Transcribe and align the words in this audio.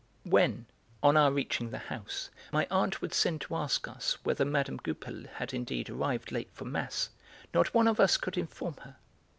When, 0.23 0.65
on 1.03 1.15
our 1.15 1.31
reaching 1.31 1.69
the 1.69 1.77
house, 1.77 2.31
my 2.51 2.65
aunt 2.71 3.03
would 3.03 3.13
send 3.13 3.41
to 3.41 3.53
ask 3.55 3.87
us 3.87 4.17
whether 4.23 4.43
Mme. 4.43 4.77
Goupil 4.77 5.25
had 5.35 5.53
indeed 5.53 5.91
arrived 5.91 6.31
late 6.31 6.49
for 6.53 6.65
mass, 6.65 7.09
not 7.53 7.75
one 7.75 7.87
of 7.87 7.99
us 7.99 8.17
could 8.17 8.35
inform 8.35 8.77
her. 8.77 8.95